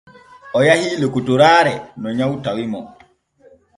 O 0.57 0.59
yahii 0.67 0.93
lokotoraare 1.01 1.73
no 2.01 2.07
nyaw 2.17 2.31
tawi 2.43 2.63
mo. 2.71 2.81